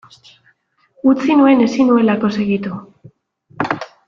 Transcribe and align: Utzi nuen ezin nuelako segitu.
Utzi 1.11 1.35
nuen 1.41 1.61
ezin 1.67 1.91
nuelako 1.93 2.33
segitu. 2.39 2.81